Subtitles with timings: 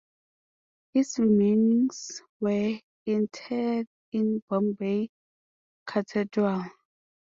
[0.95, 5.11] His remains were interred in Bombay
[5.85, 6.65] Cathedral.